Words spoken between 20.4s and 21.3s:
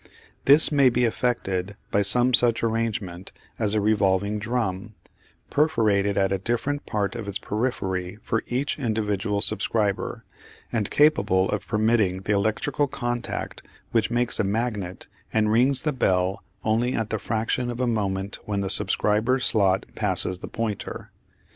pointer.